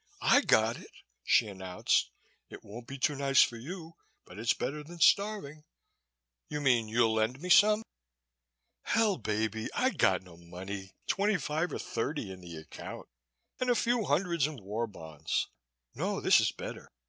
[0.23, 0.89] "I got it,"
[1.23, 2.09] she announced.
[2.49, 5.63] "It won't be too nice for you but it's better than starving."
[6.49, 7.83] "You mean you'll lend me some?"
[8.81, 13.09] "Hell, baby, I got no money twenty five or thirty in the account
[13.59, 15.49] and a few hundreds in war bonds.
[15.93, 16.89] No, this is better.